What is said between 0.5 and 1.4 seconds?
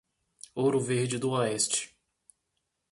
Ouro Verde do